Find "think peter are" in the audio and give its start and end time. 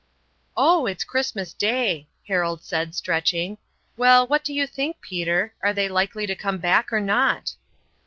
4.65-5.73